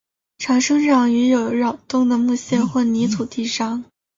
[0.39, 3.85] 常生长于有扰动的木屑或泥土地上。